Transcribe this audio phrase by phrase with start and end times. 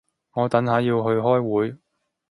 [0.33, 1.77] 我等下要去開會